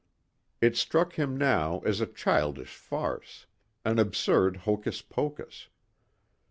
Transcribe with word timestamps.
It 0.61 0.75
struck 0.77 1.13
him 1.13 1.37
now 1.37 1.81
as 1.81 2.01
a 2.01 2.07
childish 2.07 2.73
farce 2.75 3.45
an 3.85 3.99
absurd 3.99 4.57
hocus 4.65 5.03
pocus. 5.03 5.69